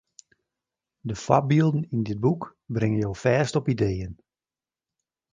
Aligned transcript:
De 1.07 1.15
foarbylden 1.23 1.87
yn 1.93 2.03
dit 2.07 2.19
boek 2.25 2.43
bringe 2.73 2.97
jo 3.03 3.11
fêst 3.23 3.55
op 3.59 3.67
ideeën. 3.73 4.13